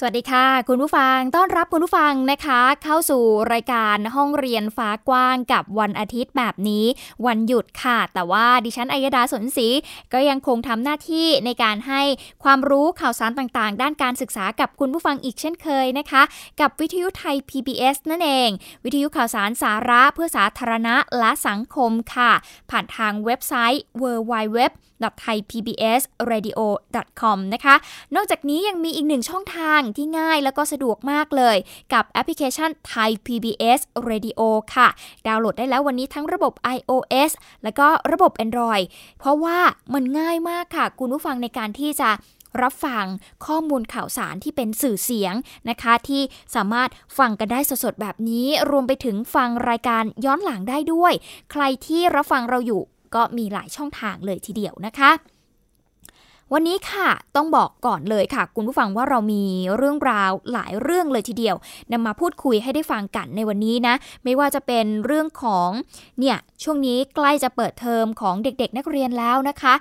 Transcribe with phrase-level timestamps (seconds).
[0.00, 6.84] สวัสดีค่ะ คุณผู้ฟังต้อนรับคุณผู้ฟังนะคะ เข้าสู่รายการห้องเรียนฟ้ากว้างกับวันอาทิตย์แบบนี้
[7.26, 9.68] วันหยุดค่ะ แต่ว่าดิฉันอัยดาสนศรี
[10.12, 12.02] ก็ยังคงทำหน้าที่ในการให้
[12.44, 16.22] ความรู้ข่าวสารต่างๆ ด้านการศึกษากับคุณผู้ฟังอีกเช่นเคยนะคะ
[16.60, 18.48] กับวิทยุไทย PBS นั่นเอง
[18.84, 22.32] วิทยุข่าวสารสาระเพื่อสาธารณะและสังคมค่ะ
[22.70, 24.58] ผ่านทางเว็บไซต์ www
[25.24, 27.74] thaipbsradio.com นะคะ
[28.14, 31.56] นอกจากนี้ยังมีอีกหนึ่งช่องทางที่ง่ายแล้วก็สะดวกมากเลย
[31.92, 34.40] กับแอปพลิเคชัน Thai PBS Radio
[34.74, 34.88] ค่ะ
[35.26, 37.30] ดาวน์โหลดได้แล้ววันนี้ทั้งระบบ iOS
[37.62, 38.84] แล้วก็ระบบ Android
[39.18, 39.58] เพราะว่า
[39.94, 42.10] มันง่ายมากค่ะ คุณผู้ฟังในการที่จะ
[42.62, 43.04] รับฟัง
[43.46, 45.34] ข้อมูลข่าวสารที่เป็นสื่อเสียง
[45.70, 46.22] นะคะ ที่
[46.54, 51.12] สามารถฟังกันได้สดๆแบบนี้ รวมไปถึงฟังรายการย้อนหลังได้ด้วย
[51.52, 52.82] ใครที่รับฟังเราอยู่
[53.14, 55.10] ก็มีหลายช่องทางเลยทีเดียวนะคะ
[56.54, 59.44] วันนี้ค่ะต้องบอกก่อนเลยค่ะ คุณผู้ฟังว่าเรามี
[59.76, 61.56] เรื่องราวหลายเรื่องเลยทีเดียว
[61.92, 65.70] นำมาพูดคุยให้ได้ฟังกันในวันนี้นะ ไม่ว่าจะเป็นเรื่องของ
[66.20, 69.74] เนี่ยช่วงนี้ใกล้จะเปิดเทอมของเด็ก ๆ นักเรียนแล้วนะคะ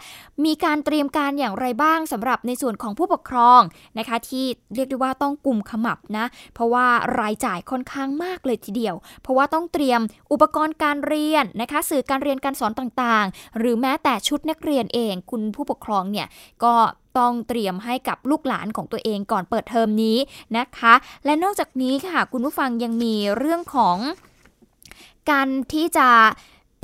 [0.45, 3.61] มีการเตรียมการอย่างไรบ้างสำหรับในส่วนของผู้ปกครอง
[3.97, 4.45] นะคะ ที่
[4.75, 6.85] เรียกได้ว่าต้องกลุ่มขมับนะ เพราะว่า
[7.19, 10.01] รายจ่ายค่อนข้างมากเลยทีเดียว เพราะว่าต้องเตรียม
[10.31, 16.27] อุปกรณ์การเรียนนะคะ สื่อการเรียนการสอนต่างๆ หรือแม้แต่ชุดนักเรียนเอง คุณผู้ปกครองเนี่ย
[16.63, 16.75] ก็
[17.17, 20.17] ต้องเตรียมให้กับลูกหลานของตัวเองก่อนเปิดเทอมนี้
[20.57, 20.93] นะคะ
[21.25, 23.97] และนอกจากนี้ค่ะ คุณผู้ฟังยังมีเรื่องของ
[25.31, 26.09] การที่จะ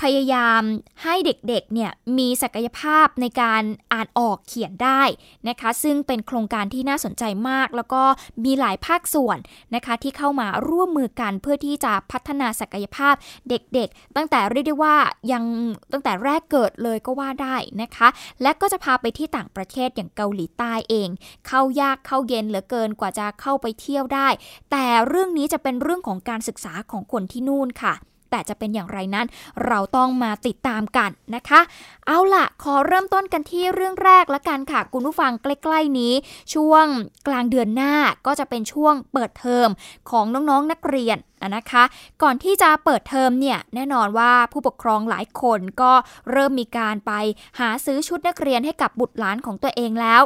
[0.03, 0.61] พยายาม
[1.03, 3.63] ให้เด็กๆเนี่ยมีศักยภาพในการ
[3.93, 5.01] อ่านออกเขียนได้
[5.49, 8.03] นะคะ ซึ่งเป็นโครงการที่น่าสนใจมาก แล้วก็
[8.45, 9.37] มีหลายภาคส่วน
[9.75, 13.15] นะคะที่เข้ามาร่วมมือกันเพื่อที่จะพัฒนาศักยภาพ
[13.49, 14.95] เด็กๆ ตั้งแต่เรียกได้ว่า
[15.31, 15.43] ยัง
[15.91, 18.07] ตั้งแต่แรกเกิดเลยก็ว่าได้นะคะ
[18.41, 21.09] และก็จะพาไปที่ต่างประเทศอย่างเกาหลีใต้เอง
[21.47, 24.27] เข้ายากเข้าเย็นเหลือเกินกว่าจะเข้าไปเที่ยวได้
[24.71, 27.95] แต่เรื่องนี้จะเป็นเรื่องของการศึกษาของคนที่นู่นค่ะ
[28.33, 29.27] แต่จะเป็นอย่างไรนั้น
[29.67, 31.61] เราต้องมาติดตามกันนะคะ
[32.07, 36.13] เอาล่ะ ขอเริ่มต้นกันที่เรื่องแรกละกันค่ะ คุณผู้ฟังใกล้ ๆนี้
[36.53, 36.85] ช่วง
[37.27, 37.93] กลางเดือนหน้า
[38.25, 39.69] ก็จะเป็นช่วงเปิดเทอม
[40.09, 41.17] ของน้องๆนักเรียน
[41.55, 41.83] นะคะ
[42.23, 45.91] ก่อนที่จะเปิดเทอมเนี่ยแน่นอนว่าผู้ปกครองหลายคนก็
[46.31, 47.11] เริ่มมีการไป
[47.59, 50.21] หาซื้อชุดนักเรียนให้กับบุตรหลานของตัวเองแล้ว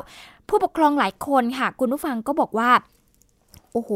[0.49, 2.71] ผู้ปกครองหลายคนค่ะ คุณผู้ฟังก็บอกว่า
[3.73, 3.91] โอ้โห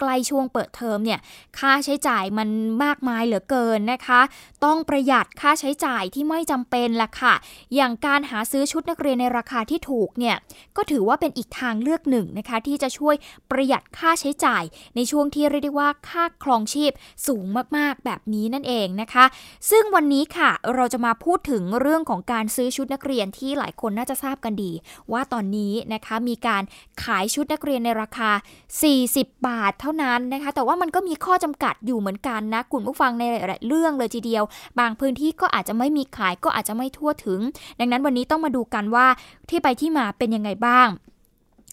[0.00, 1.20] ใกล้ช่วงเปิดเทอมเนี่ย
[1.58, 2.48] ค่าใช้จ่ายมัน
[2.84, 4.20] มากมายเหลือเกินนะคะ
[4.64, 7.34] ต้องประหยัดค่าใช้จ่ายที่ไม่จำเป็นละค่ะ
[7.74, 10.36] อย่างการหาซื้อชุดนักเรียนในราคาที่ถูกเนี่ย
[10.76, 13.14] ก็ถือว่าเป็นอีกทางเลือกหนึ่งนะคะ ที่จะช่วย
[13.50, 14.62] ประหยัดค่าใช้จ่าย
[14.96, 16.92] ในช่วงที่เรียกได้ว่าค่าครองชีพ
[17.26, 17.44] สูง
[17.76, 19.24] มากๆ แบบนี้นั่นเองนะคะ
[19.70, 24.72] ซึ่งวันนี้ค่ะเราจะมาพูดถึงเรื่องของการซื้อชุดนักเรียนที่หลายคนน่าจะทราบกันดี
[25.12, 26.62] ว่าตอนนี้นะคะมีการ
[27.04, 28.30] ขายชุดนักเรียนในราคา
[28.88, 34.44] 40 บาทเท่านั้นนะคะ แต่ว่ามันก็มีข้อจำกัดอยู่เหมือนกันนะกลุ่มผู้ฟังในหลายเรื่องเลยทีเดียว
[34.80, 37.40] บางพื้นที่ก็อาจจะไม่มีขายก็อาจจะไม่ทั่วถึง
[37.78, 39.06] ดังนั้นวันนี้ต้องมาดูกันว่า
[39.48, 40.88] ที่ไปที่มาเป็นยังไงบ้าง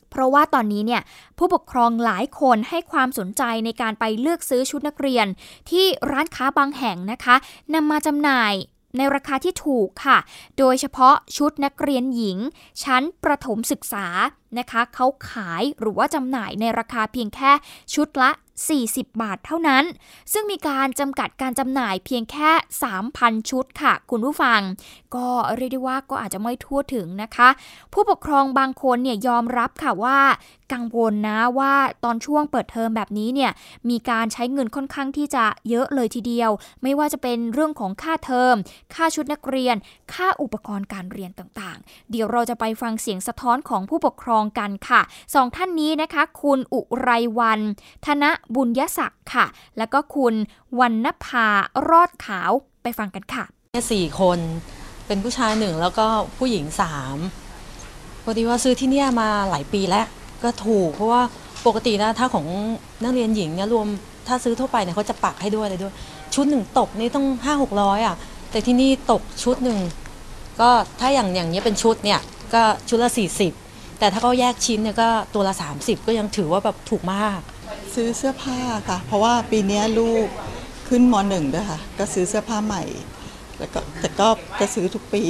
[0.09, 1.01] เพราะว่าตอนนี้เนี่ย
[1.37, 5.27] ผู้ปกครองหลายคนให้ความสนใจในการไปเลือกซื้อชุดนักเรียน
[5.69, 7.35] ที่ร้านค้าบางแห่งนะคะ
[7.73, 8.53] นำมาจำหน่าย
[8.97, 10.17] ในราคาที่ถูกค่ะ
[10.57, 12.37] โดยเฉพาะชุดนักเรียนหญิง
[12.83, 14.05] ชั้นประถมศึกษา
[14.57, 17.51] นะคะเขาขายหรือว่าจำหน่ายในราคาเพียงแค่
[17.93, 18.31] ชุดละ
[18.69, 19.83] 40 บาทเท่านั้น
[20.33, 22.51] ซึ่งมีการจำกัดการจำหน่ายเพียงแค่
[23.01, 24.61] 3,000 ชุดค่ะ คุณผู้ฟัง
[25.15, 27.49] ก็เรียกได้ว่าก็อาจจะไม่ทั่วถึงนะคะ
[27.93, 30.19] ผู้ปกครองบางคนเนี่ยยอมรับค่ะว่า
[30.73, 31.73] กังวลนะว่า
[32.03, 33.51] ตอนช่วงเปิดเทอมแบบนี้เนี่ย
[33.89, 36.49] มีการใช้เงินค่อนข้างที่จะเยอะเลยทีเดียว
[36.83, 38.55] ไม่ว่าจะเป็นเรื่องของค่าเทอม
[38.93, 39.75] ค่าชุดนักเรียน
[40.13, 45.01] ค่าอุปกรณ์การเรียนต่างๆ เดี๋ยวเราจะไปฟังเสียงสะท้อนของผู้ปกครองกันค่ะ
[45.35, 47.09] สองท่านนี้นะคะ คุณอุไร
[47.39, 47.59] วัน
[48.05, 48.23] ธน
[48.55, 49.45] บุญยศักดิ์ค่ะ
[49.77, 50.33] แล้วก็คุณ
[50.79, 51.47] วันนภา
[51.89, 52.51] รอดขาว
[52.83, 53.43] ไปฟังกันค่ะ
[53.91, 54.39] สี่คน
[55.07, 56.07] เป็นผู้ชายหนึ่งแล้วก็
[56.37, 57.17] ผู้หญิงสาม
[58.23, 60.05] พอดีว่าซื้อที่นี่มาหลายปีแล้ว
[60.43, 61.21] ก็ถูก เพราะว่า
[61.67, 62.45] ปกตินะถ้าของ
[63.03, 63.87] นักเรียนหญิงเนี่ยรวม
[64.27, 65.93] ถ้าซื้อทั่วไปเนี่ยเขาจะปักให้ด้วยเลยด้วย
[66.35, 68.15] ชุดหนึ่งตกนี่ต้องห้าหกร้อยอะ
[68.51, 69.79] แต่ที่นี่ตกชุดหนึ่ง
[70.61, 70.69] ก็
[70.99, 72.19] ถ้าอย่างอย่างนี้เป็นชุดเนี่ย
[72.53, 73.53] ก็ชุดละสี่สิบ
[73.99, 77.39] แต่ถ้าเขาแยกชิ้นเนี่ยก็ตัวละ 30 ก็ยังถือว่าแบบถูกมาก
[77.95, 78.59] ซื้อเสื้อผ้า
[78.89, 80.27] ค่ะ เพราะว่าปีนี้ลูก
[80.89, 82.83] ขึ้นมหนึ่งด้วยค่ะ ก็ซื้อเสื้อผ้าใหม่
[83.59, 84.27] แล้วก็แต่ก็
[84.59, 85.23] ก็ซื้อทุกปี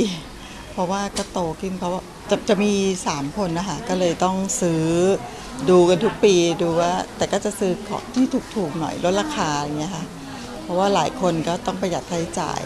[0.71, 2.71] เพราะว่าก็โตขึ้นเพราะว่าจะจะมี
[3.07, 4.83] สามคนนะคะ ก็เลยต้องซื้อ
[5.69, 8.25] ดูกันทุกปีดูว่า แต่ก็จะซื้อของที่
[8.56, 10.06] ถูกๆหน่อยลดราคาอย่างเงี้ยค่ะ
[10.63, 12.60] เพราะว่าหลายคนก็ต้องประหยัดค่าใช้จ่าย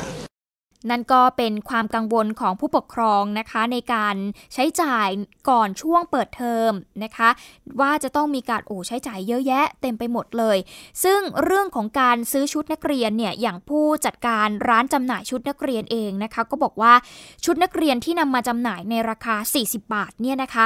[0.89, 4.15] นั่นก็เป็นความกังวลของผู้ปกครองนะคะ ในการ
[4.53, 5.07] ใช้จ่าย
[5.49, 6.71] ก่อนช่วงเปิดเทอม
[7.03, 7.29] นะคะ
[7.79, 10.57] ว่าจะต้องมีการโอ้ใช้จ่ายเยอะแยะเต็มไปหมดเลย
[11.03, 16.93] ซึ่งเรื่องของการซื้อชุดนักเรียนเนี่ยอย่างผู้จัดการร้านจำหน่ายชุดนักเรียนเองนะคะ ก็บอกว่า
[17.45, 19.35] ชุดนักเรียนที่นำมาจำหน่ายในราคา
[19.65, 20.65] 40 บาทเนี่ยนะคะ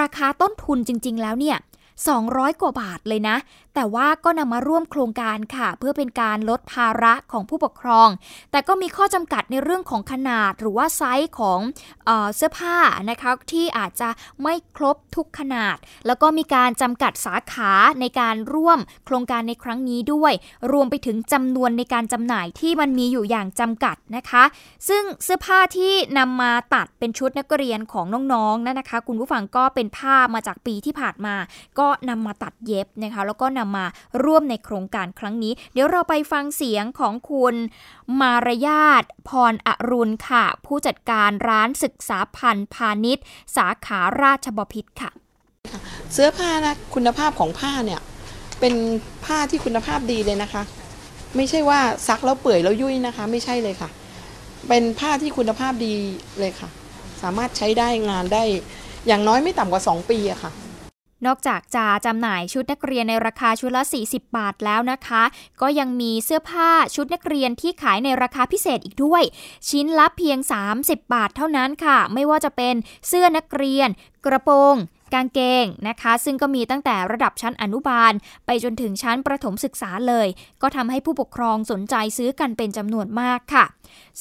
[0.00, 1.58] ราคาต้นทุนจริง ๆ แล้วเนี่ย
[2.06, 3.36] 200 กว่าบาทเลยนะ
[3.80, 8.08] แต่ว่าก็นำมาร่วมโครงการค่ะ เพื่อเป็นการลดภาระของผู้ปกครอง
[8.50, 11.60] แต่ก็มีข้อจำกัดในเรื่องของขนาดหรือว่าไซส์ของ
[12.06, 12.76] เออเสื้อผ้า
[13.10, 14.08] นะคะที่อาจจะ
[14.42, 15.76] ไม่ครบทุกขนาด
[16.06, 20.32] แล้วก็มีการจำกัดสาขาในการร่วมโครงการในครั้งนี้ด้วย
[20.72, 24.44] รวมไปถึงจำนวนในการจำหน่ายที่มันมีอยู่อย่างจำกัดนะคะ
[24.88, 31.34] ซึ่งเสื้อผ้าที่นำมาตัดเป็นชุดนักเรียนของน้องๆนั่นนะคะ คุณผู้ฟังก็เป็นผ้ามาจากปีที่ผ่านมา
[31.78, 33.84] ก็นำมาตัดเย็บนะคะแล้วก็นำมา
[34.24, 37.54] ร่วมในโครงการครั้งนี้ เดี๋ยวเราไปฟังเสียงของคุณ
[38.20, 43.24] มารยาทพรอรุณค่ะ ผู้จัดการร้านศึกษาพันธ์พาณิชย์
[43.56, 45.10] สาขาราชบพิตรค่ะ
[46.12, 48.00] เสื้อผ้านะคุณภาพของผ้าเนี่ย
[48.60, 48.74] เป็น
[49.24, 50.62] ผ้าที่คุณภาพดีเลยนะคะ
[51.36, 53.90] ไม่ใช่ว่าซักแล้วเปื่อยแล้วยุ่ยนะคะ ไม่ใช่เลยค่ะ
[54.68, 55.92] เป็นผ้าที่คุณภาพดี
[56.38, 56.68] เลยค่ะ
[57.22, 58.42] สามารถใช้ได้งานได้
[59.06, 60.52] อย่างน้อยไม่ต่ำกว่า 2 ปีอะค่ะ
[61.26, 65.22] นอกจากจะจำหน่ายชุดนักเรียนในราคาชุดละ 40 บาทแล้วนะคะ
[65.60, 69.22] ก็ยังมีเสื้อผ้าชุดนักเรียนที่ขายในราคาพิเศษอีกด้วย
[69.68, 70.38] ชิ้นละเพียง
[70.76, 72.74] 30 บาทเท่านั้นค่ะ ไม่ว่าจะเป็น
[73.08, 73.88] เสื้อนักเรียน
[74.26, 74.76] กระโปรง
[75.14, 78.12] กางเกงนะคะ ซึ่งก็มีตั้งแต่ระดับชั้นอนุบาล
[78.46, 80.28] ไปจนถึงชั้นประถมศึกษาเลย
[80.62, 83.64] ก็ทำให้ผู้ปกครองสนใจซื้อกันเป็นจำนวนมากค่ะ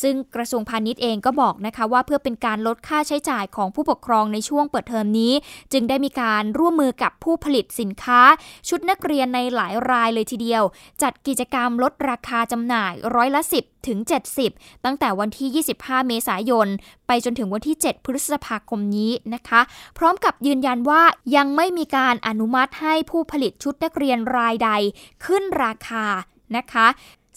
[0.01, 5.33] ซึ่งกระทรวงพาณิชย์เองก็บอกนะคะว่าเพื่อเป็นการลดค่าใช้จ่ายของผู้ปกครองในช่วงเปิดเทอมนี้
[5.73, 8.21] จึงได้มีการร่วมมือกับผู้ผลิตสินค้า
[8.69, 10.63] ชุดนักเรียนในหลายรายเลยทีเดียว
[11.01, 13.99] จัดกิจกรรมลดราคาจำหน่ายร้อยละ 10 ถึง
[14.43, 16.67] 70 ตั้งแต่วันที่ 25 เมษายน
[17.07, 19.61] ไปจนถึงวันที่ 7 พฤษภาคมนี้นะคะ
[19.97, 21.01] พร้อมกับยืนยันว่า
[21.35, 24.69] ยังไม่มีการอนุมัติให้ผู้ผลิตชุดนักเรียนรายใด
[25.25, 26.05] ขึ้นราคา
[26.57, 26.87] นะคะ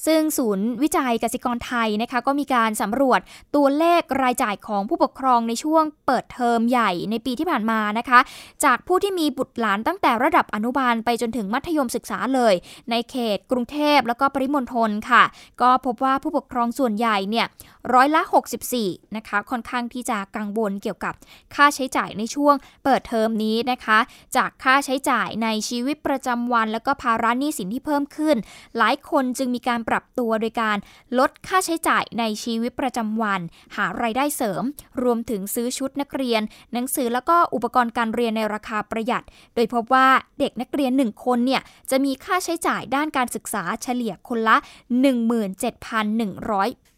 [0.07, 3.21] ซึ่งศูนย์วิจัยกสิกรไทยนะคะก็มีการสำรวจ
[3.57, 8.21] ตัวเลขรายจ่ายของผู้ปกครองในช่วงเปิดเทอมใหญ่ในปีที่ผ่านมานะคะ
[8.65, 12.55] จากผู้ที่มีบุตรหลานตั้งแต่ระดับอนุบาลไปจนถึงมัธยมศึกษาเลย
[12.91, 15.23] ในเขตกรุงเทพแล้วก็ปริมณฑลค่ะ
[15.63, 17.47] ก็พบว่าผู้ปกครองส่วนใหญ่เนี่ย
[17.95, 18.23] ร้อยละ
[18.69, 21.15] 64 นะคะ ค่อนข้างที่จะกังวลเกี่ยวกับ
[21.55, 22.55] ค่าใช้จ่ายในช่วง
[22.85, 23.99] เปิดเทอมนี้นะคะ
[24.37, 28.37] จากค่าใช้จ่ายในชีวิตประจำวัน แล้วก็ภาระหนี้สินที่เพิ่มขึ้น
[28.79, 30.77] หลายคนจึงมีการปรับตัวโดยการ
[31.19, 33.41] ลดค่าใช้จ่ายในชีวิตประจำวัน
[33.77, 34.63] หารายได้เสริม
[35.03, 36.43] รวมถึงซื้อชุดนักเรียน
[36.73, 40.09] หนังสือแล้วก็อุปกรณ์การเรียนในราคาประหยัด โดยพบว่า
[40.39, 44.57] เด็กนักเรียน 1 คนเนี่ยจะมีค่าใช้จ่ายด้านการศึกษาเฉลี่ยคนละ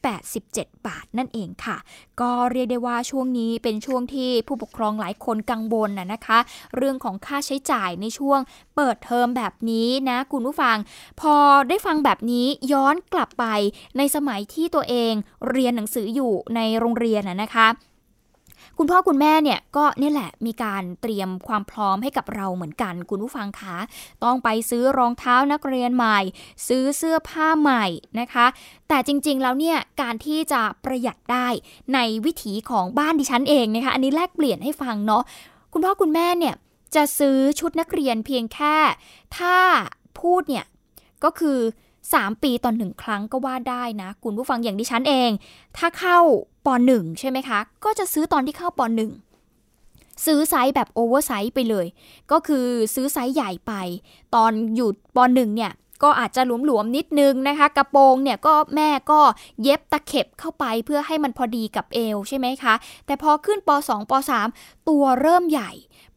[0.04, 1.76] 87 บาทนั่นเองค่ะ
[2.20, 6.38] ก็เรียกได้ว่าช่วงนี้เป็นช่วงที่ผู้ปกครองหลายคนกังวลนะนะคะ
[6.76, 8.38] เรื่องของค่าใช้จ่ายในช่วง
[8.76, 10.76] เปิดเทอมแบบนี้นะคุณผู้ฟัง
[11.20, 11.34] พอ
[11.68, 13.44] ได้ฟังแบบนี้ย้อนกลับไป
[13.96, 15.12] ในสมัยที่ตัวเอง
[15.50, 17.68] เรียนหนังสืออยู่ในโรงเรียนนะนะคะ
[18.84, 23.76] คุณพ่อคุณแม่เนี่ยก็เนี่ยแหละมีการเตรียมความพร้อมให้กับเราเหมือนกัน คุณผู้ฟังคะ
[24.24, 26.18] ต้องไปซื้อรองเท้านักเรียนใหม่
[26.68, 27.84] ซื้อเสื้อผ้าใหม่
[28.20, 28.46] นะคะ
[28.88, 31.48] แต่จริงๆแล้วเนี่ยการที่จะประหยัดได้
[31.94, 35.22] ในวิถีของบ้านดิฉันเองนะคะอันนี้แลกเปลี่ยนให้ฟังเนาะ
[35.72, 36.54] คุณพ่อคุณแม่เนี่ย
[36.94, 38.76] จะซื้อชุดนักเรียนเพียงแค่
[39.38, 39.56] ถ้า
[40.20, 40.64] พูดเนี่ย
[41.24, 41.58] ก็คือ
[42.10, 45.30] 3 ปีต่อหนึ่งครั้งก็ว่าได้นะ คุณผู้ฟังอย่างดิฉันเอง
[45.76, 46.18] ถ้าเข้า
[46.66, 48.80] ป .1 ใช่ไหมคะ ก็จะซื้อตอนที่เข้าป
[49.48, 51.86] .1 ซื้อไซส์แบบ oversize ไปเลย
[52.32, 53.72] ก็คือซื้อไซส์ใหญ่ไป
[54.34, 59.20] ตอนอยู่ป .1 เนี่ยก็อาจจะหลวมๆนิดนึงนะคะ กระโปรงเนี่ยก็แม่ก็
[59.62, 62.74] เย็บตะเข็บเข้าไปเพื่อให้มันพอดีกับเอวใช่ไหมคะ
[63.06, 64.12] แต่พอขึ้นป .2 ป
[64.50, 65.70] .3 ตัวเริ่มใหญ่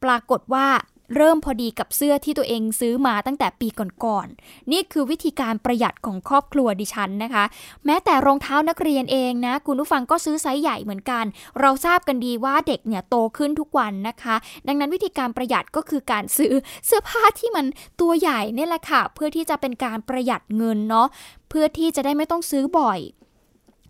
[0.03, 0.67] ปรากฏว่า
[1.15, 3.67] เริ่มพอดีกับเสื้อที่ตัวเองซื้อมาตั้งแต่ปี
[4.03, 7.45] ก่อนๆนี่คือวิธีการประหยัดของครอบครัวดิฉันนะคะ
[7.85, 11.25] แม้แต่รองเท้านักเรียนเองนะ คุณผู้ฟังก็ซื้อไซส์ใหญ่เหมือนกัน
[11.59, 14.35] เราทราบกันดีว่าเด็กเนี่ยโตขึ้นทุกวันนะคะ
[14.67, 16.53] ดังนั้นวิธีการประหยัดก็คือการซื้อ
[16.85, 17.65] เสื้อผ้าที่มัน
[18.01, 21.07] ตัวใหญ่เนี่ยแหละค่ะ เพื่อที่จะเป็นการประหยัดเงินเนาะ
[21.49, 22.99] เพื่อที่จะได้ไม่ต้องซื้อบ่อย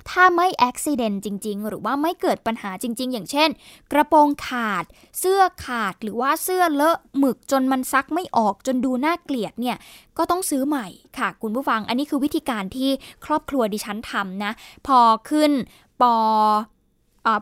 [0.10, 3.50] ถ้าไม่อุบิเหตุจริง ๆ หรือว่าไม่เกิดปัญหาจริง ๆ อย่างเช่น
[3.92, 4.84] กระโปรงขาด
[5.20, 9.78] เสื้อขาดหรือว่าเสื้อเลอะหมึกจนมันซักไม่ออกจนดูน่าเกลียดเนี่ย
[10.18, 12.90] ก็ต้องซื้อใหม่ค่ะ คุณผู้ฟังอันนี้คือวิธีการที่
[13.26, 14.52] ครอบครัวดิฉันทำนะ
[14.88, 15.52] พอขึ้น
[16.02, 16.16] ปอ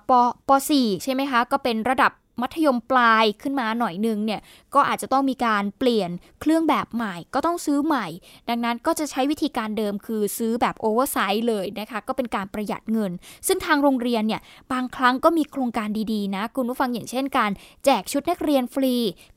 [0.10, 0.12] ป
[0.48, 2.12] ป .4 ใช่ไหมคะ ก็เป็นระดับ
[2.42, 4.42] มัธยมปลายขึ้นมาหน่อยนึงเนี่ย
[4.74, 6.10] ก็อาจจะต้องมีการเปลี่ยน
[6.42, 8.08] เครื่องแบบใหม่ ก็ต้องซื้อใหม่
[8.50, 13.12] ดังนั้นก็จะใช้วิธีการเดิมคือซื้อแบบ oversize เลยนะคะก็เป็นการประหยัดเงิน
[13.48, 14.42] ซึ่งทางโรงเรียนเนี่ย
[14.74, 17.52] บางครั้งก็มีโครงการดีๆนะคุณผู้ฟังอย่างเช่นการ
[17.86, 18.96] แจกชุดนักเรียนฟรี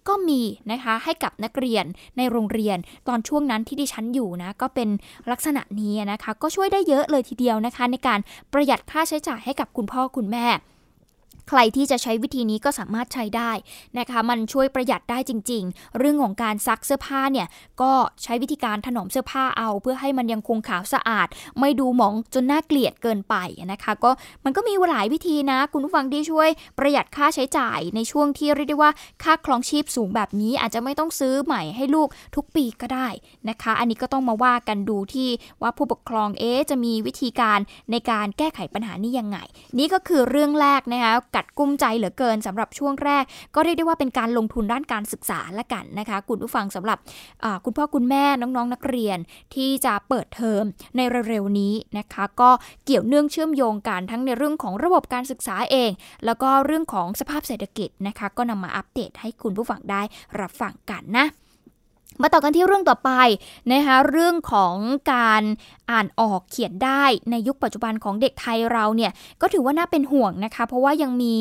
[0.09, 1.85] ก็มีนะคะให้กับนักเรียน
[2.17, 4.89] ในโรงเรียน ตอนช่วงนั้นที่ดิฉันอยู่นะก็เป็น
[5.31, 8.19] ลักษณะนี้นะคะ ก็ช่วยได้เยอะเลยทีเดียวนะคะ ในการ
[8.53, 10.47] ประหยัดค่าใช้จ่ายให้กับคุณพ่อคุณแม่
[11.49, 13.53] ใครที่จะใช้วิธีนี้ก็สามารถใช้ได้
[13.99, 17.47] นะคะ มันช่วยประหยัดได้จริง ๆ เรื่องของการซักเสื้อผ้าเนี่ย
[17.83, 21.29] ก็ใช้วิธีการถนอมเสื้อผ้าเอา เพื่อให้มันยังคงขาวสะอาด
[21.61, 23.35] ไม่ดูหมองจนน่าเกลียดเกินไป
[23.73, 24.11] นะคะ ก็
[24.45, 26.49] มันก็มีหลายวิธีนะ คุณผู้ฟังที่ช่วย
[26.79, 28.91] ประหยัดค่าใช้จ่ายในช่วงที่เรียกได้ว่า
[29.23, 33.09] ค่าครองชีพสูงแบบนี้อาจจะไม่ต้องซื้อใหม่ให้ลูกทุกปีก็ได้
[33.49, 35.29] นะคะ อันนี้ก็ต้องมาว่ากันดูที่
[35.63, 37.59] ว่าผู้ปกครองเอ๊จะมีวิธีการ
[37.91, 39.39] ในการแก้ไขปัญหานี้ยังไง
[39.79, 43.25] นี่ก็คือเรื่องแรกนะคะกัดกุ้มใจเหลือเกินสำหรับช่วงแรก
[43.55, 46.99] ก็เรียกได้ว่าเป็นการลงทุนด้านการศึกษาละกันนะคะคุณผู้ฟังสำหรับ
[47.65, 49.19] คุณพ่อคุณแม่น้องๆนนักเรียน
[49.55, 50.63] ที่จะเปิดเทอม
[50.97, 52.51] ในเร็วๆนี้นะคะ ก็
[52.85, 55.91] เกี่ยวเนื่องเชื่อมโยงกันทั้งในเรื่องของระบบการศึกษาเอง
[56.25, 60.03] แล้วก็เรื่องของสภาพเศรษฐกิจนะคะ ก็นำมาอัปเดตให้คุณผู้ฟังได้
[60.41, 61.27] รับฟังกันนะ
[62.23, 63.11] มาต่อกันที่เรื่องต่อไป
[63.73, 64.75] นะคะเรื่องของ
[65.15, 65.43] การ
[65.91, 71.35] อ่านออกเขียนได้ในยุคปัจจุบันของเด็กไทยเราเนี่ยก็ถือว่าน่าเป็นห่วงนะคะ เพราะว่ายังมี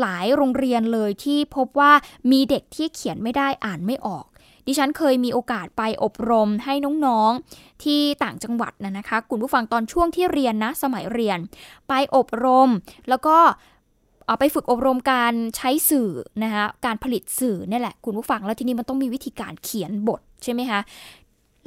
[0.00, 1.92] หลายโรงเรียนเลยที่พบว่า
[2.30, 4.26] มีเด็กที่เขียนไม่ได้อ่านไม่ออก
[4.66, 6.74] ดิฉันเคยมีโอกาสไปอบรมให้
[7.06, 11.38] น้องๆที่ต่างจังหวัดนะนะคะคุณผู้ฟังตอนช่วงที่เรียนนะสมัยเรียน
[11.88, 12.70] ไปอบรม
[13.08, 13.36] แล้วก็
[14.28, 16.10] เอาไปฝึกอบรมการใช้สื่อ
[16.42, 20.80] นะคะการผลิตสื่อนี่แหละคุณผู้ฟังแล้วทีนี้มันต้องมีวิธีการเขียนบทใช่ไหมคะ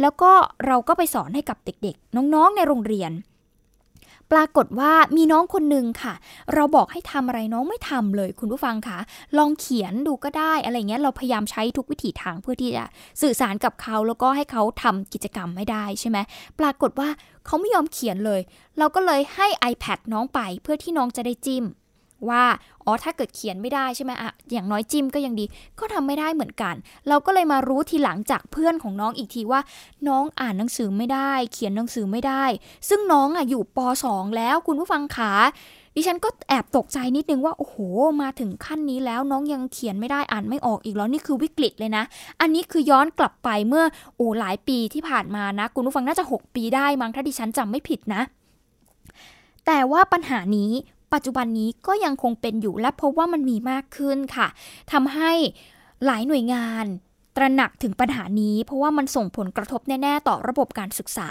[0.02, 0.32] แล้วก็
[0.68, 3.14] เราก็ไปสอนให้กับเด็กๆ น้องๆในโรงเรียน
[4.32, 6.14] ปรากฏว่ามีน้องคนหนึ่งค่ะ
[6.54, 9.00] เราบอกให้ทำอะไรน้องไม่ทำเลย คุณผู้ฟังคะ
[9.38, 12.86] ลองเขียนดูก็ได้อะไรเงี้ยเราพยายามใช้ทุกวิถีทางเพื่อที่จะ
[13.22, 16.18] สื่อสารกับเขาแล้วก็ให้เขาทำกิจกรรมไม่ได้ใช่ไหม
[16.60, 17.10] ปรากฏว่า
[17.46, 18.42] เขาไม่ยอมเขียนเลย
[18.78, 21.66] เราก็เลยให้ iPad น้องไปเพื่อที่น้องจะได้จิ้ม
[22.30, 22.44] ว่า
[22.86, 25.46] อ๋อถ้าเกิดเขียนไม่ได้ใช่ไหมอะอย่างน้อยจิ้มก็ยังดี
[25.80, 26.76] ก็ทำไม่ได้เหมือนกัน
[27.08, 29.62] เราก็เลยมารู้ทีหลังจากเพื่อนของน้องอีกทีว่า
[30.08, 32.44] น้องอ่านหนังสือไม่ได้ เขียนหนังสือไม่ได้
[32.90, 35.34] ซึ่งน้องอะอยู่ป .2 แล้วคุณผู้ฟังขา
[35.96, 37.78] ดิฉันก็แอบตกใจนิดนึงว่าโอ้โห
[38.22, 42.04] มาถึงขั้นนี้แล้วน้องยังเขียนไม่ได้อ่านไม่ออกอีกแล้วนี่คือวิกฤตเลยนะ
[42.42, 43.84] อันนี้คือย้อนกลับไปเมื่อ
[44.16, 48.22] โอ้หลายปีที่ผ่านมานะ คุณผู้ฟังน่าจะ 6 ปีได้มั้งถ้าดิฉันจำไม่ผิดนะ
[49.66, 50.72] แต่ว่าปัญหานี้
[51.14, 54.48] ปัจจุบันนี้ก็ยังคงเป็นอยู่และพบว่ามันมีมากขึ้นค่ะ
[54.92, 55.32] ทำให้
[56.06, 56.88] หลายหน่วยงาน
[57.38, 61.30] ตระหนักถึงปัญหานี้ เพราะว่ามันส่งผลกระทบแน่ ๆ ต่อระบบการศึกษา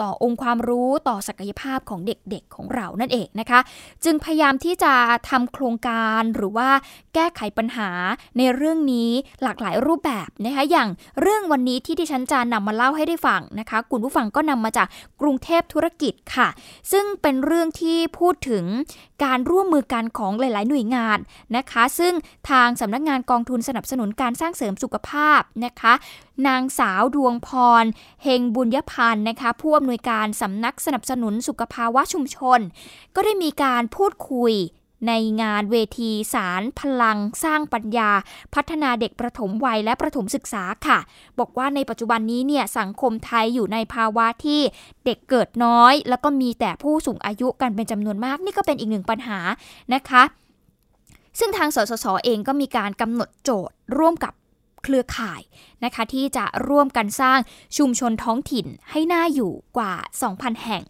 [0.00, 3.60] ต่อองค์ความรู้ต่อศักยภาพของเด็กๆของเรานั่นเองนะคะ
[4.04, 4.92] จึงพยายามที่จะ
[5.30, 6.68] ทำโครงการหรือว่า
[7.14, 7.90] แก้ไขปัญหา
[8.38, 9.10] ในเรื่องนี้
[9.42, 10.88] หลากหลายรูปแบบนะคะอย่าง
[11.20, 14.88] เรื่องวันนี้ที่ดิฉันจะนำมาเล่าให้ได้ฟังนะคะคุณผู้ฟังก็นำมาจาก
[15.20, 16.48] กรุงเทพธุรกิจค่ะ
[16.92, 18.64] ซึ่งเป็นเรื่องที่พูดถึง
[19.24, 21.18] การร่วมมือกันของหลาย ๆ หน่วยงาน
[21.56, 22.14] นะคะ ซึ่ง
[22.50, 25.94] ทางสำนักงานกองทุนสนับสนุนการสร้างเสริมสุขภาพนะคะ
[26.46, 27.48] นางสาวดวงพ
[27.82, 27.84] ร
[28.22, 32.60] เฮงบุญยพันธ์นะคะผู้อำนวยการสำนักสนับสนุนสุขภาวะชุมชน
[33.14, 34.52] ก็ได้มีการพูดคุย
[35.06, 35.12] ใน
[35.42, 38.10] งานเวทีสารพลังสร้างปัญญา
[38.54, 40.98] พัฒนาเด็กประถมวัยและประถมศึกษาค่ะ
[41.38, 44.60] บอกว่าในปัจจุบันนี้เนี่ยสังคมไทยอยู่ในภาวะที่
[45.04, 49.38] เด็กเกิดน้อย แล้วก็มีแต่ผู้สูงอายุกันเป็นจำนวนมาก นี่ก็เป็นอีกหนึ่งปัญหา
[49.94, 50.22] นะคะ
[51.38, 54.32] ซึ่งทางสสสเองก็มีการกำหนดโจทย์ร่วมกับ
[54.84, 55.40] เครือข่าย
[55.84, 57.38] นะคะที่จะร่วมกันสร้าง
[57.76, 59.94] ชุมชนท้องถิ่นให้น่าอยู่กว่า
[60.28, 60.82] 2,000 แห่ง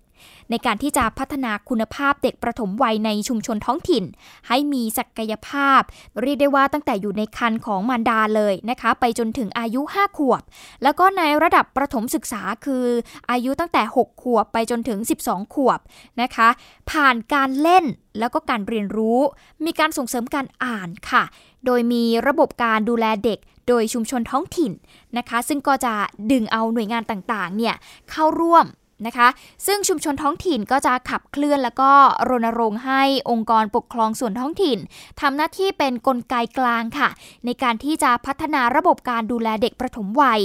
[0.51, 4.05] ในการที่จะพัฒนาคุณภาพเด็กประถมวัยในชุมชนท้องถิ่น
[4.49, 5.81] ให้มีศักยภาพ
[6.23, 10.43] เรียกได้ว่าตั้งแต่อยู่ในคันของมารดาเลยนะคะ ไปจนถึงอายุ 5 ขวบ
[10.83, 12.87] แล้วก็ในระดับประถมศึกษาคือ
[13.31, 15.79] อายุตั้งแต่ 6 ขวบไปจนถึง 12 ขวบ
[16.23, 16.49] นะคะ
[16.91, 17.85] ผ่านการเล่น
[18.19, 19.19] แล้วก็การเรียนรู้
[19.65, 21.25] มีการส่งเสริมการอ่านค่ะ
[21.67, 23.39] โดยมีระบบการดูแลเด็ก
[23.69, 24.73] โดยชุมชนท้องถิ่น
[25.19, 25.95] นะคะ ซึ่งก็จะ
[26.33, 27.75] ดึงเอาหน่วยงานต่างๆ เนี่ย
[28.11, 28.67] เข้าร่วม
[29.07, 29.29] นะคะ
[29.67, 31.91] ซึ่งชุมชนท้องถิ่นก็จะขับเคลื่อนแล้วก็
[32.29, 34.79] รณรงค์ให้องค์กรปกครองส่วนท้องถิ่น
[35.21, 37.09] ทำหน้าที่เป็นนกลไกกลางค่ะ
[37.45, 40.41] ในการที่จะพัฒนาระบบการดูแลเด็กประถมวัย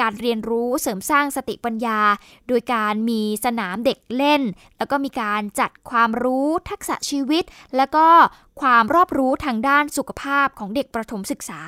[0.00, 2.00] การเรียนรู้เสริมสร้างสติปัญญา
[2.48, 4.42] โดยการมีสนามเด็กเล่น
[4.78, 7.44] แล้วก็มีการจัดความรู้ทักษะชีวิต
[7.76, 8.06] แล้วก็
[8.60, 11.60] ความรอบรู้ทางด้านสุขภาพของเด็กประถมศึกษา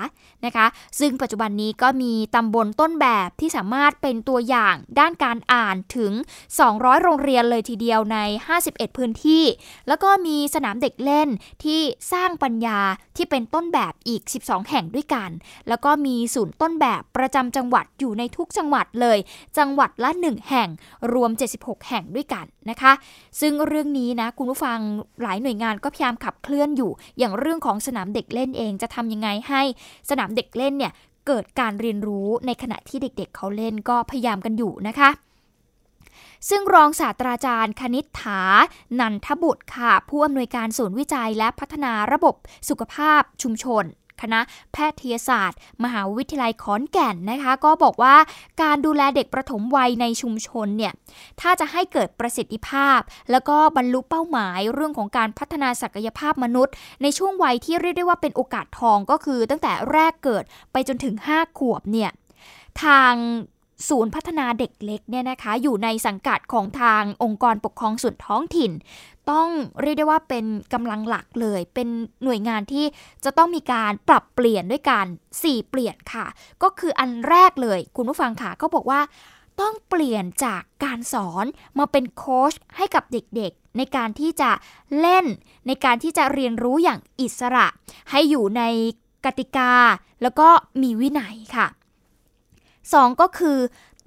[0.45, 0.67] นะคะ
[1.01, 6.13] ซึ่งปัจจุบันนี้ก็มีตำบลต้นแบบที่สามารถเป็นตัวอย่างด้านการอ่านถึง
[6.59, 8.19] 200 โรงเรียนเลยทีเดียวใน
[8.59, 9.45] 51 พื้นที่
[9.89, 11.29] แล้วก็มีสนามเด็กเล่น
[11.65, 11.81] ที่
[12.13, 12.79] สร้างปัญญา
[13.17, 15.31] ที่เป็นต้นแบบอีก 12 แห่งด้วยกัน
[15.69, 19.19] แล้วก็มีศูนย์ต้นแบบประจำจังหวัดอยู่ในทุกจังหวัดเลย
[19.59, 20.69] จังหวัดละ 1 แห่ง
[21.13, 22.93] รวม 76 แห่งด้วยกันนะคะ
[23.41, 24.79] ซึ่งเรื่องนี้นะคุณผู้ฟัง
[25.23, 29.63] หลายหน่วยงานก็พยายามขับเคลื่อนอยู่ อย่างเรื่องของสนามเด็กเล่นเองจะทำยังไงให้
[30.11, 30.93] สนามเด็กเล่นเนี่ย
[31.27, 35.11] เกิดการเรียนรู้ในขณะที่เด็กๆเขาเล่นก็พยายามกันอยู่นะคะ
[36.49, 38.41] ซึ่งรองศาสตราจารย์คณิษฐา
[39.01, 42.35] นันทบุตรค่ะ ผู้อำนวยการศูนย์วิจัยและพัฒนาระบบ
[42.69, 43.85] สุขภาพชุมชน
[44.23, 44.41] คณะ
[44.73, 48.17] แพทยศาสตร์ มหาวิทยาลัยขอนแก่นนะคะ ก็บอกว่า
[48.63, 50.93] การดูแลเด็กประถมวัยในชุมชนเนี่ย
[51.41, 62.11] ถ้าจะให้เกิดประสิทธิภาพ แล้วก็บรรลุเป้าหมายเรื่องของการพัฒนาศักยภาพมนุษย์ ในช่วงวัยที่เรียกได้ว่าเป็นโอกาสทองก็คือตั้งแต่แรกเกิดไปจนถึง 5 ขวบเนี่ย
[62.83, 63.15] ทาง
[63.89, 68.73] ศูนย์พัฒนาเด็กเล็กเนี่ยนะคะอยู่ในสังกัดของทางองค์กรปกครองส่วนท้องถิ่น
[69.31, 69.49] ต้อง
[69.83, 71.89] เรียกได้ว่าเป็นกำลังหลักเลย เป็น
[72.25, 72.85] หน่วยงานที่
[73.25, 75.07] จะต้องมีการปรับเปลี่ยนด้วยการ
[75.39, 76.27] 4เปลี่ยนค่ะ
[76.63, 79.01] ก็คืออันแรกเลย คุณผู้ฟังค่ะก็บอกว่า
[79.61, 81.47] ต้องเปลี่ยนจากการสอน
[81.79, 84.51] มาเป็นโค้ชให้กับเด็กๆ ในการที่จะ
[85.01, 85.27] เล่น
[85.67, 87.67] ในการที่จะเรียนรู้อย่างอิสระ
[88.11, 88.63] ให้อยู่ใน
[89.25, 89.73] กติกา
[90.23, 90.49] แล้วก็
[90.83, 91.67] มีวินัยค่ะ
[92.61, 93.59] 2 ก็คือ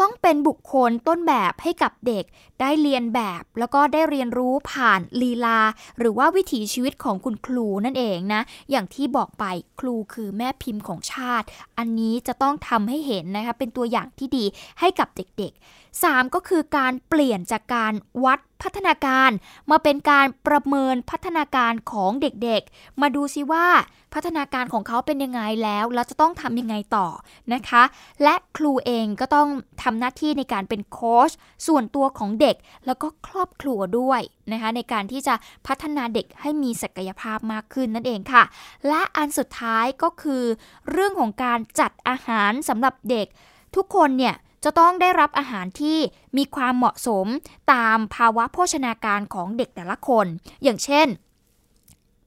[0.01, 2.25] ต้องเป็นบุคคลต้นแบบให้กับเด็ก
[2.59, 5.59] ได้เรียนแบบ แล้วก็ได้เรียนรู้ผ่านลีลา
[5.99, 8.41] หรือว่าวิถีชีวิตของคุณครูนั่นเองนะ
[8.71, 9.45] อย่างที่บอกไป
[9.79, 14.45] ครูคือแม่พิมพ์ของชาติ อันนี้จะต้องทำให้เห็นนะคะเป็นตัวอย่างที่ดี
[14.79, 17.93] ให้กับเด็กๆ3 ก็คือการเปลี่ยนจากการ
[18.25, 19.31] วัดพัฒนาการ
[19.71, 23.67] มาเป็นการประเมินพัฒนาการของเด็กๆ มาดูซิว่า
[24.13, 27.07] พัฒนาการของเขาเป็นยังไงแล้ว แล้วจะต้องทำยังไงต่อ
[27.53, 27.83] นะคะ
[28.23, 29.49] และครูเองก็ต้อง
[29.83, 31.31] ทำหน้าที่ในการเป็นโค้ช
[31.67, 32.55] ส่วนตัวของเด็ก
[32.85, 34.21] แล้วก็ครอบครัวด้วย
[34.51, 35.35] นะคะในการที่จะ
[35.67, 38.43] พัฒนาเด็กให้มีศักยภาพมากขึ้นนั่นเองค่ะ
[38.87, 40.43] และอันสุดท้ายก็คือ
[40.91, 43.27] เรื่องของการจัดอาหารสำหรับเด็ก
[43.75, 45.97] ทุกคนเนี่ย จะต้องได้รับอาหารที่
[46.37, 47.27] มีความเหมาะสม
[47.73, 50.25] ตามภาวะโภชนาการของเด็กแต่ละคน
[50.63, 51.07] อย่างเช่น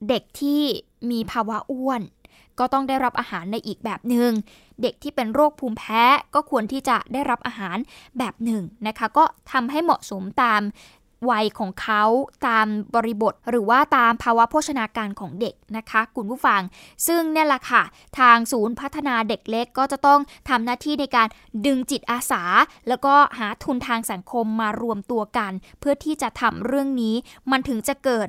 [0.09, 0.63] เด็กที่
[1.11, 2.03] มีภาวะอ้วน
[2.59, 4.31] ก็ต้องได้รับอาหารในอีกแบบหนึง่ง
[4.83, 7.77] เด็กที่เป็นโรคภูมิแพ้ก็ควรที่จะได้รับอาหาร
[8.19, 10.61] แบบหนึ่งนะคะ ก็ทำให้เหมาะสมตาม
[11.31, 12.03] วัยของเขา
[12.47, 16.61] ตามบริบท หรือว่าตามภาวะโภชนาการของเด็กนะคะคุณผู้ฟัง
[17.07, 17.83] ซึ่งเนี่ยแหละค่ะ
[18.19, 21.29] ทางศูนย์พัฒนาเด็กเล็กก็จะต้องทำหน้าที่ในการ
[21.67, 22.43] ดึงจิตอาสา
[22.89, 27.15] แล้วก็หาทุนทางสังคมมารวมตัวกัน เพื่อที่จะทำเรื่องนี้
[27.51, 28.29] มันถึงจะเกิด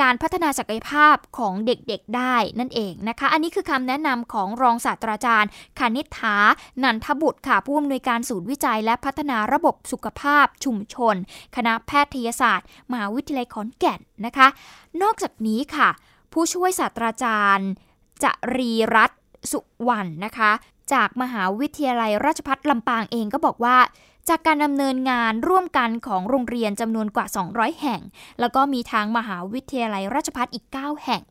[0.00, 6.36] การพัฒนาศักยภาพของเด็กๆได้นั่นเองนะคะ อันนี้คือคำแนะนำของรองศาสตราจารย์คณิษฐา
[6.82, 11.16] นันทบุตรค่ะ ผู้อำนวยการศูนย์วิจัยและพัฒนาระบบสุขภาพชุมชน
[11.56, 14.48] คณะแพทยศาสตร์มหาวิทยาลัยขอนแก่นนะคะ
[15.02, 15.88] นอกจากนี้ค่ะ
[16.32, 17.68] ผู้ช่วยศาสตราจารย์
[18.22, 18.24] จ
[18.56, 19.10] รีรัต
[19.52, 20.50] สุวรรณนะคะ
[20.92, 23.76] จากมหาวิทยาลัยราชภัฏลำปางเองก็บอกว่า
[24.28, 28.00] จากการดำเนินงานร่วมกันของโรงเรียนจำนวนกว่า 200 แห่ง
[28.40, 31.22] แล้วก็มีทางมหาวิทยาลัยราชภัฏอีก 9 แห่ง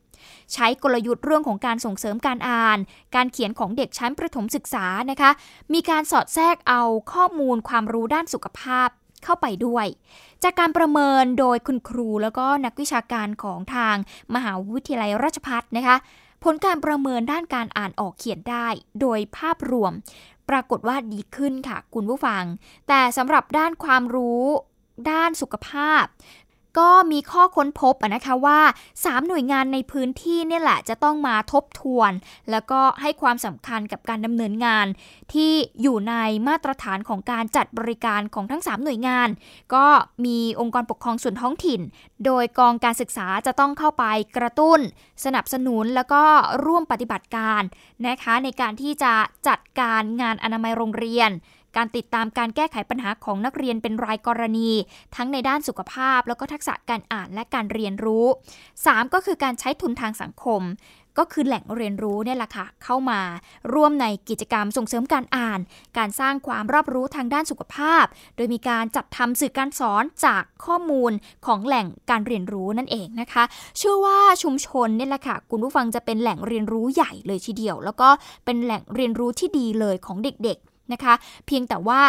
[0.54, 2.78] ใช้กลยุทธ์เรื่องของการส่งเสริมการอ่าน
[3.16, 5.32] การเขียนของเด็กชั้นประถมศึกษานะคะ
[5.74, 6.82] มีการสอดแทรกเอา
[7.14, 8.90] ข้อมูลความรู้ด้านสุขภาพ
[9.24, 9.86] เข้าไปด้วย
[10.44, 13.96] จากการประเมินโดยคุณครูแล้วก็นักวิชาการของทาง
[14.36, 15.98] มหาวิทยาลัยราชภัฏนะคะ
[16.44, 18.68] ผลการประเมินด้านการอ่านออกเขียนได้
[19.02, 19.94] โดยภาพรวม
[20.50, 22.44] ปรากฏว่าดีขึ้นค่ะคุณผู้ฟัง
[22.88, 24.46] แต่สำหรับด้านความรู้
[25.12, 26.04] ด้านสุขภาพ
[26.80, 28.60] ก็มีข้อค้นพบนะคะว่า
[28.96, 32.12] 3 หน่วยงานในพื้นที่เนี่ยแหละจะต้องมาทบทวน
[32.52, 34.86] แล้วก็ให้ความสำคัญกับการดำเนินงาน
[35.34, 36.16] ที่อยู่ใน
[36.48, 39.30] มาตรฐานของการจัดบริการของทั้ง 3 หน่วยงาน
[39.76, 39.86] ก็
[40.26, 41.82] มีองค์กรปกครองส่วนท้องถิ่น
[42.26, 44.06] โดยกองการศึกษาจะต้องเข้าไป
[44.38, 44.80] กระตุ้น
[45.26, 46.24] สนับสนุนแล้วก็
[46.66, 47.62] ร่วมปฏิบัติการ
[48.08, 49.14] นะคะในการที่จะ
[49.48, 51.32] จัดการงานอนามัยโรงเรียน
[51.78, 54.70] การติดตามการแก้ไขปัญหาของนักเรียนเป็นรายกรณี
[55.16, 58.26] ทั้งในด้านสุขภาพ แล้วก็ทักษะการอ่านและการเรียนรู้
[58.70, 60.62] 3 ก็คือการใช้ทุนทางสังคม
[61.20, 63.22] ก็คือแหล่งเรียนรู้เนี่ยแหละค่ะ เข้ามา
[63.74, 65.60] ร่วมในกิจกรรมส่งเสริมการอ่าน
[65.98, 68.06] การสร้างความรอบรู้ทางด้านสุขภาพ
[68.36, 71.12] โดยมีการจัดทำสื่อการสอนจากข้อมูล
[71.46, 73.44] ของแหล่งการเรียนรู้นั่นเองนะคะ
[73.78, 78.10] เชื่อว่าชุมชนเนี่ยแหละค่ะ คุณผู้ฟังจะเป็นแหล่งเรียนรู้ใหญ่เลยทีเดียว แล้วก็
[78.46, 81.14] เป็นแหล่งเรียนรู้ที่ดีเลยของเด็กๆ นะคะ
[81.48, 82.00] เพียงแต่ว่า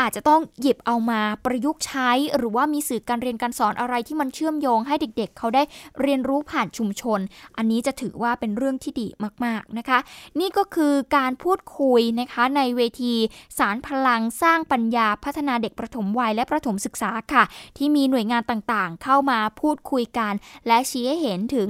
[0.00, 5.62] อาจจะต้องหยิบเอามาประยุกต์ใช้ หรือว่ามีสื่อการเรียนการสอนอะไรที่มันเชื่อมโยงให้เด็ก ๆ เขาได้
[6.02, 7.20] เรียนรู้ผ่านชุมชน
[7.56, 9.08] อันนี้จะถือว่าเป็นเรื่องที่ดี
[9.44, 9.98] มากๆนะคะ
[10.40, 13.14] นี่ก็คือการพูดคุยนะคะในเวที
[13.58, 17.44] สารพลังสร้างปัญญาพัฒนาเด็กประถมวัยและประถมศึกษาค่ะ
[17.76, 20.32] ที่มีหน่วยงานต่างๆ เข้ามาพูดคุยกัน
[20.66, 21.68] และชี้ให้เห็นถึง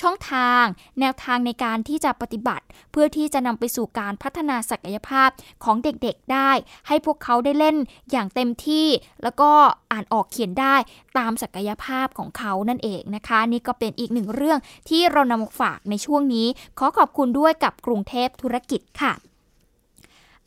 [0.00, 0.64] ช่องทาง
[1.00, 5.28] แนวทางในการที่จะปฏิบัติ เพื่อที่จะนำไปสู่การพัฒนาศักยภาพ
[5.64, 6.50] ของเด็กๆ ได้
[6.88, 7.69] ให้พวกเขาได้เล่น
[8.10, 8.86] อย่างเต็มที่
[9.22, 9.50] แล้วก็
[9.92, 10.76] อ่านออกเขียนได้
[11.18, 16.46] ตามศักยภาพของเขานั่นเองนะคะ นี่ก็เป็นอีกหนึ่งเรื่องที่เรานำมาฝากในช่วงนี้
[16.78, 19.12] ขอขอบคุณด้วยกับกรุงเทพธุรกิจค่ะ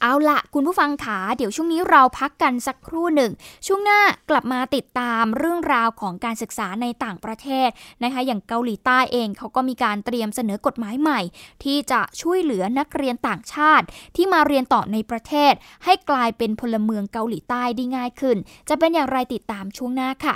[0.05, 3.31] เอาละคุณผู้ฟังขาเดี๋ยวช่วงนี้เราพักกันสักครู่หนึ่ง
[3.67, 7.69] ช่วงหน้ากลับมาติดตามเรื่องราวของการศึกษาในต่างประเทศ
[8.03, 11.19] นะคะ อย่างเกาหลีใต้เองเขาก็มีการเตรียมเสนอกฎหมายใหม่
[11.63, 13.85] ที่จะช่วยเหลือนักเรียนต่างชาติ
[14.15, 15.53] ที่มาเรียนต่อในประเทศ
[15.85, 18.37] ให้กลายเป็นพลเมืองเกาหลีใต้ได้ง่ายขึ้น
[18.69, 20.35] จะเป็นอย่างไรติดตามช่วงหน้าค่ะ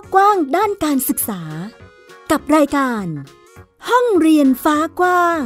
[0.00, 1.42] กกว้างด้านการศึกษา
[2.30, 3.06] กับรายการ
[3.88, 5.42] ห้องเรียนฟ้ากว้าง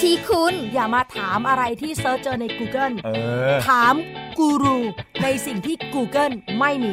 [0.00, 3.08] ที่คุณอย่ามาถามอะไรที่ search เจอใน Google เอ
[3.54, 3.94] อ ถาม
[4.38, 4.78] กูรู
[5.22, 6.92] ในสิ่งที่ Google ไม่มี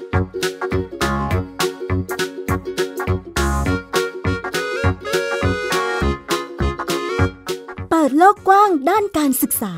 [8.03, 9.75] ปิดโลกกว้างด้านการศึกษา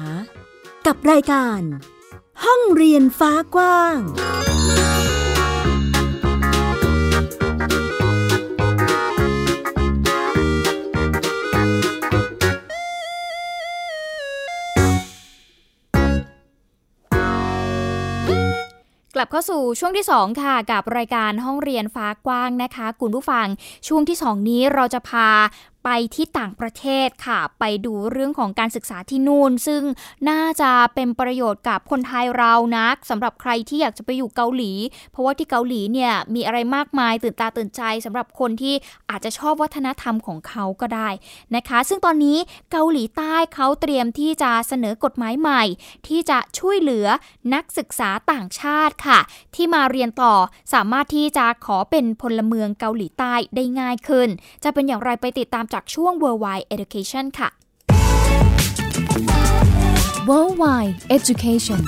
[0.86, 1.62] กับรายการ
[2.44, 3.98] ห้องเรียนฟ้ากว้าง
[19.16, 23.48] กลับเข้าสู่ช่วงที่ 2 ค่ะ กับรายการห้องเรียนฟ้ากว้างนะคะ คุณผู้ฟัง
[23.88, 25.30] ช่วงที่ 2 นี้เราจะพา
[25.84, 29.82] ไปที่ต่างประเทศค่ะ ไปดูเรื่องของการศึกษาที่นู่น ซึ่ง
[30.30, 34.72] น่าจะเป็นประโยชน์กับคนไทยเรานะสำหรับใครที่อยากจะไปอยู่เกาหลี
[35.12, 38.76] เพราะว่าที่เกาหลีเนี่ยมีอะไรมากมายตื่นตาตื่นใจสำหรับคนที่
[39.10, 41.10] อาจจะชอบวัฒนธรรมของเขาก็ได้
[41.56, 42.38] นะคะ ซึ่งตอนนี้
[42.72, 45.64] เกาหลีใต้เขาเตรียมที่จะเสนอกฎหมายใหม่
[46.08, 47.08] ที่จะช่วยเหลือ
[47.54, 49.20] นักศึกษาต่างชาติค่ะ
[49.56, 50.34] ที่มาเรียนต่อ
[50.74, 54.30] สามารถที่จะขอเป็นพลเมืองเกาหลีใต้ได้ง่ายขึ้น
[54.64, 57.50] จะเป็นอย่างไรไปติดตามจากช่วง Worldwide Education ค่ะ
[60.30, 61.82] Worldwide Education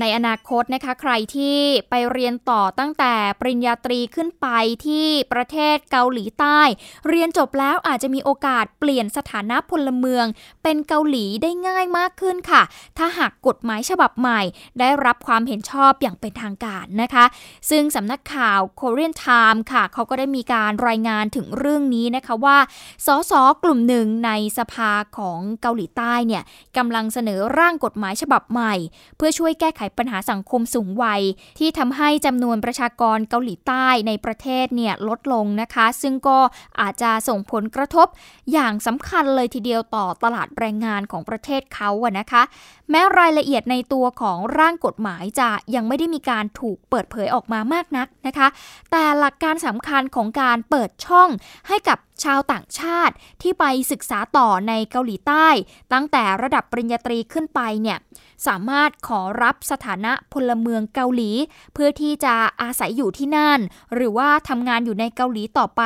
[0.00, 1.58] ในอนาคตนะคะใครที่
[1.90, 4.46] ไปเรียนต่อตั้งแต่ปริญญาตรีขึ้นไป
[4.86, 6.60] ที่ประเทศเกาหลีใต้
[7.08, 10.26] เรียนจบแล้วอาจจะมีโอกาสเปลี่ยนสถานะพลเมือง
[10.62, 12.62] เป็นเกาหลีได้ง่ายมากขึ้นค่ะ
[12.98, 14.40] ถ้าหากกฎหมายฉบับใหม่
[14.80, 17.24] ได้รับความเห็นชอบอย่างเป็นทางการนะคะ
[17.70, 22.58] ซึ่งสำนักข่าว Korean Time ค่ะ เขาก็ได้มีการรายงานถึงเรื่องนี้นะคะว่า
[23.06, 26.42] สสกลุ่มหนึ่งในสภาของเกาหลีใต้เนี่ย
[26.76, 28.74] กำลังเสนอร่างกฎหมายฉบับใหม่
[29.16, 31.22] เพื่อช่วยแก้ไขปัญหาสังคมสูงวัย
[31.58, 36.38] ที่ทำให้จำนวนประชากรเกาหลีใต้ในประเทศเนี่ยลดลงนะคะ ซึ่งก็
[36.80, 38.06] อาจจะส่งผลกระทบ
[38.52, 42.42] อย่างสำคัญเลยทีเดียวต่อตลาดแรงงานของประเทศเขาอะนะคะ
[42.90, 48.48] แม้รายละเอียดในตัวของร่างกฎหมายจะยังไม่ได้มีการถูกเปิดเผยออกมามากนักนะคะ
[48.90, 51.28] แต่หลักการสำคัญของการเปิดช่อง
[51.68, 55.48] ให้กับ ชาวต่างชาติที่ไปศึกษาต่อในเกาหลีใต้
[55.92, 57.98] ตั้งแต่ระดับปริญญาตรีขึ้นไปเนี่ย
[58.46, 61.30] สามารถขอรับสถานะพลเมืองเกาหลี
[61.74, 63.60] เพื่อที่จะอาศัยอยู่ที่นั่น
[63.94, 65.82] หรือว่าทำงานอยู่ในเกาหลีต่อไป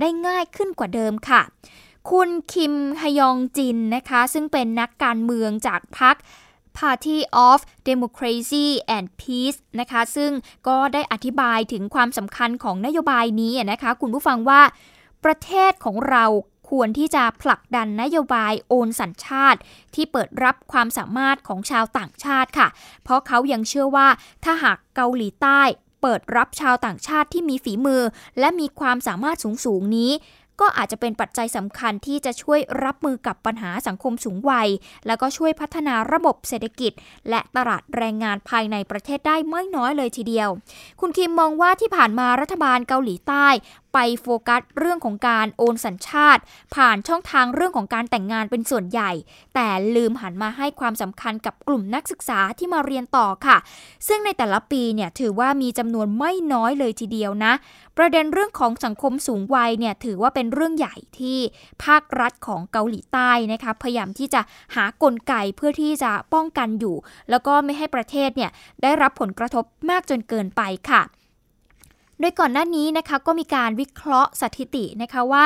[0.00, 1.42] ได้ง่ายขึ้นกว่าเดิมค่ะ
[2.10, 6.16] คุณคิมฮยองจินนะคะ ซึ่งเป็นนักการเมืองจากพรรค
[6.78, 7.16] Party
[7.48, 8.66] of Democracy
[8.96, 10.30] and Peace นะคะ ซึ่ง
[10.68, 14.60] ก็ได้อธิบายถึงความสำคัญของนโยบายนี้นะคะ คุณผู้ฟังว่า
[15.24, 16.24] ประเทศของเรา
[16.70, 19.60] ควรที่จะผลักดันนโยบายโอนสัญชาติ
[19.94, 22.68] ที่เปิดรับความสามารถของชาวต่างชาติค่ะ
[23.04, 24.08] เพราะเขายังเชื่อว่า
[24.44, 25.60] ถ้าหากเกาหลีใต้
[26.02, 28.02] เปิดรับชาวต่างชาติที่มีฝีมือ
[28.38, 30.12] และมีความสามารถสูงๆนี้
[30.60, 34.68] ก็อาจจะเป็นปัจจัยสำคัญที่จะช่วยรับมือกับปัญหาสังคมสูงวัย
[35.06, 36.92] แล้วก็ช่วยพัฒนาระบบเศรษฐกิจ
[37.30, 40.48] และตลาดแรงงานภายในประเทศได้ไม่น้อยเลยทีเดียว
[41.00, 43.46] คุณคิมมองว่าที่ผ่านมารัฐบาลเกาหลีใต้
[43.94, 46.42] ไปโฟกัสเรื่องของการโอนสัญชาติ
[46.74, 49.10] ผ่านช่องทางเรื่องของการแต่งงานเป็นส่วนใหญ่
[49.54, 53.56] แต่ลืมหันมาให้ความสำคัญกับกลุ่มนักศึกษาที่มาเรียนต่อค่ะ
[54.08, 57.52] ซึ่งในแต่ละปีเนี่ยถือว่ามีจำนวนไม่น้อยเลยทีเดียวนะ
[57.96, 61.38] ประเด็นเรื่องของสังคมสูงวัยเนี่ยถือว่าเป็นเรื่องใหญ่ที่
[61.84, 64.40] ภาครัฐของเกาหลีใต้นะคะพยายามที่จะ
[64.76, 66.96] หากลไกเพื่อที่จะป้องกันอยู่
[67.30, 68.50] แล้วก็ไม่ให้ประเทศเนี่ย
[68.82, 71.02] ได้รับผลกระทบมากจนเกินไปค่ะ
[72.20, 75.44] โดยก่อนหน้านี้นะคะก็มีการวิเคราะห์สถิตินะคะว่า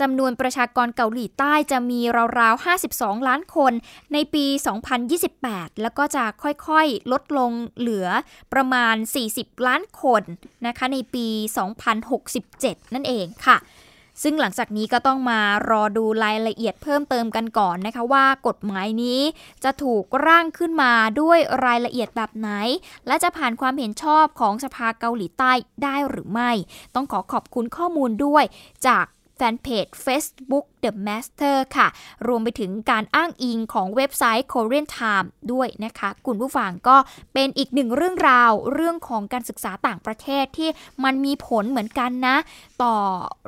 [0.00, 2.00] จำนวนประชากรเกาหลีใต้จะมี
[2.38, 3.72] ราวๆ 52 ล้านคน
[4.12, 4.44] ในปี
[5.28, 8.08] 2028 แล้วก็จะค่อยๆ ลดลงเหลือ
[8.52, 8.94] ประมาณ
[9.30, 10.22] 40 ล้านคน
[10.66, 11.26] นะคะ ในปี
[12.10, 13.56] 2067 นั่นเองค่ะ
[14.22, 19.20] ซึ่งหลังจากนี้ก็ต้องมารอดูรายละเอียดเพิ่มเติมกันก่อนนะคะว่ากฎหมายนี้
[19.64, 22.48] จะถูกร่างขึ้นมาด้วยรายละเอียดแบบไหน
[23.06, 25.52] และจะผ่านความเห็นชอบของสภาเกาหลีใต้
[25.84, 26.50] ได้หรือไม่
[26.94, 28.44] ต้องขอขอบคุณข้อมูลด้วย
[28.86, 29.06] จาก
[29.42, 31.88] ฟนเพจ Facebook The Master ค่ะ
[32.26, 36.96] รวมไปถึงการอ้างอิงของเว็บไซต์ Korean Time ด้วยนะคะ คุณผู้ฟังก็
[37.34, 40.70] เป็นอีกหนึ่งเรื่องราวเรื่องของการศึกษาต่างประเทศที่
[41.04, 42.36] มันมีผลเหมือนกันนะ
[42.82, 42.96] ต่อ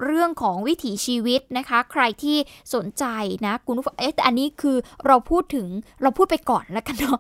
[0.05, 2.37] เรื่องของวิถีชีวิตนะคะ ใครที่
[2.75, 3.05] สนใจ
[3.47, 4.77] นะคุณผู้ฟังเอ๊ะแต่อันนี้คือ
[5.07, 5.67] เราพูดถึง
[6.03, 7.19] เราพูดไปก่อนแล้วกันเนาะ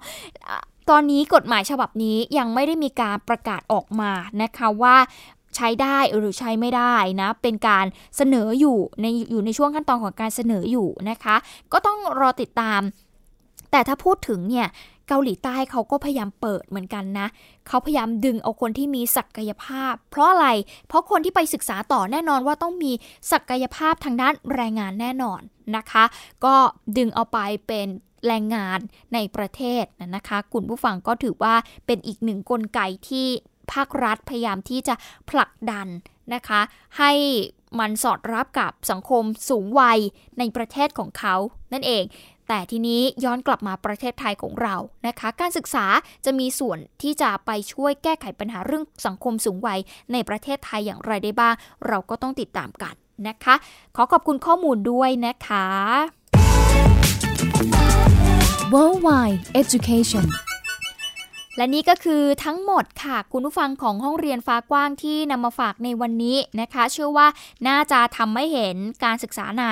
[0.90, 4.96] ตอนนี้กฎหมายฉบับนี้ยังไม่ได้มีการประกาศออกมานะคะว่า
[5.56, 7.86] ใช้ได้หรือใช้ไม่ได้นะเป็นการ
[8.16, 11.36] เสนออยู่ในอยู่ในช่วงขั้นตอนของการเสนออยู่นะคะ
[11.72, 12.80] ก็ต้องรอติดตาม
[13.70, 14.68] แต่ถ้าพูดถึงเนี่ย
[15.08, 17.26] เกาหลีใต้เขาก็พยายามเปิดเหมือนกันนะ
[17.68, 20.48] เขาพยายามดึงเอาคนที่มีศักยภาพ เพราะอะไร
[20.88, 22.92] เพราะคนที่ไปศึกษาต่อแน่นอนว่าต้องมี
[23.32, 25.40] ศักยภาพทางด้านแรงงานแน่นอน
[25.76, 26.04] นะคะ
[26.44, 26.54] ก็
[26.96, 27.88] ดึงเอาไปเป็น
[28.26, 28.78] แรงงาน
[29.14, 29.84] ในประเทศ
[30.16, 31.54] นะคะ คุณผู้ฟังก็ถือว่า
[31.86, 33.26] เป็นอีกหนึ่งกลไกที่
[33.72, 34.94] ภาครัฐพยายามที่จะ
[35.30, 35.86] ผลักดัน
[36.34, 36.60] นะคะ
[36.98, 37.12] ให้
[37.80, 39.98] มันสอดรับกับสังคมสูงวัย
[40.38, 41.34] ในประเทศของเขา
[41.72, 42.04] นั่นเอง
[42.48, 44.74] แต่ทีนี้ย้อนกลับมาประเทศไทยของเรา
[45.06, 45.86] นะคะ การศึกษา
[46.24, 49.80] จะมีส่วนที่จะไปช่วยแก้ไขปัญหาเรื่องสังคมสูงวัย
[50.12, 51.54] ในประเทศไทยอย่างไรได้บ้าง
[51.88, 52.94] เราก็ต้องติดตามกัน
[53.28, 53.54] นะคะ
[53.96, 55.66] ขอขอบคุณข้อมูลด้วยนะคะ
[58.72, 60.26] Worldwide Education
[61.56, 67.26] และนี่ก็คือทั้งหมดค่ะ คุณผู้ฟังของห้องเรียนฟ้ากว้างที่นำมาฝากในวันนี้นะคะ เชื่อว่า
[67.68, 69.66] น่าจะทำให้เห็นการศึกษาใน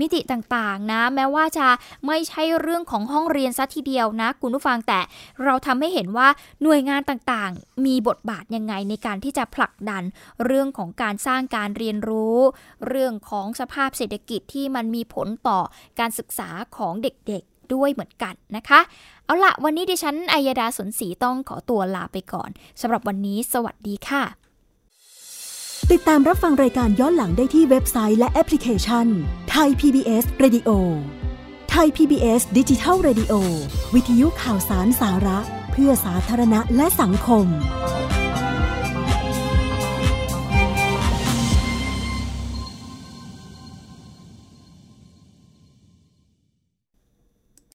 [0.00, 1.68] มิติต่างๆนะ แม้ว่าจะ
[2.06, 5.00] ไม่ใช่เรื่องของห้องเรียนซะทีเดียวนะ คุณผู้ฟังแต่
[5.44, 6.28] เราทำให้เห็นว่า
[6.62, 10.02] หน่วยงานต่างๆ มีบทบาทยังไงในการที่จะผลักดัน
[10.44, 12.38] เรื่องของการสร้างการเรียนรู้
[12.88, 15.60] เรื่องของสภาพเศรษฐกิจที่มันมีผลต่อ
[15.98, 18.80] การศึกษาของเด็กๆด้วยเหมือนกันนะคะ
[19.26, 24.24] เอาละวันนี้ดิฉันอัยดาสนศรีต้องขอตัวลาไปก่อนสำหรับวันนี้ สวัสดีค่ะ
[25.92, 29.06] ติดตามรับฟังรายการย้อนหลังได้ที่เว็บไซต์และแอปพลิเคชัน
[29.50, 30.70] ไทย PBS Radio
[31.70, 33.34] ไทย PBS ดิจิทัล Radio
[33.94, 35.38] วิทยุข่าวสารสาระ
[35.72, 37.46] เพื่อสาธารณะและสังคม